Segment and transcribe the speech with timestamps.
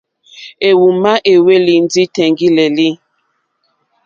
[0.67, 2.89] Éhwùmá éhwélì ndí tèŋɡí!lélí.